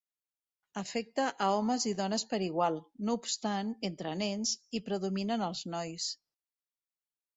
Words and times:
Afecta 0.81 1.25
a 1.47 1.49
homes 1.57 1.85
i 1.91 1.93
dones 1.99 2.25
per 2.31 2.39
igual; 2.47 2.79
no 3.09 3.17
obstant, 3.19 3.69
entre 3.91 4.15
nens, 4.25 4.55
hi 4.79 4.83
predominen 4.89 5.45
els 5.51 5.63
nois. 5.75 6.09